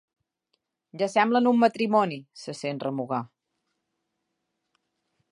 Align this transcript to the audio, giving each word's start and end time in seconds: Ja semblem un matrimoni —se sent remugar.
Ja 1.01 1.09
semblem 1.15 1.49
un 1.51 1.59
matrimoni 1.63 2.17
—se 2.23 2.55
sent 2.61 2.81
remugar. 2.85 3.19